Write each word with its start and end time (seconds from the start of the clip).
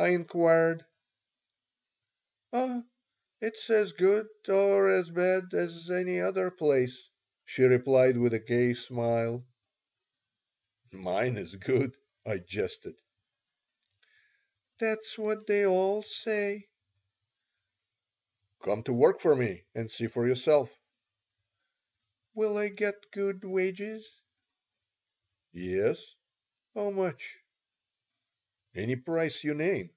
I 0.00 0.10
inquired 0.10 0.84
"Oh, 2.52 2.84
it's 3.40 3.68
as 3.68 3.92
good 3.94 4.28
or 4.46 4.92
as 4.94 5.10
bad 5.10 5.52
as 5.52 5.90
any 5.90 6.20
other 6.20 6.52
place," 6.52 7.08
she 7.46 7.64
replied, 7.64 8.16
with 8.16 8.32
a 8.32 8.38
gay 8.38 8.74
smile 8.74 9.44
"Mine 10.92 11.36
is 11.36 11.56
good," 11.56 11.96
I 12.24 12.38
jested 12.38 12.94
"That's 14.78 15.18
what 15.18 15.48
they 15.48 15.66
all 15.66 16.02
say 16.04 16.68
"Come 18.60 18.84
to 18.84 18.92
work 18.92 19.18
for 19.18 19.34
me 19.34 19.64
and 19.74 19.90
see 19.90 20.06
for 20.06 20.28
yourself." 20.28 20.70
"Will 22.34 22.56
I 22.56 22.68
get 22.68 23.10
good 23.10 23.42
wages?" 23.42 24.08
"Yes." 25.50 26.14
"How 26.72 26.90
much?" 26.90 27.38
"Any 28.74 28.94
price 28.96 29.42
you 29.42 29.54
name." 29.54 29.90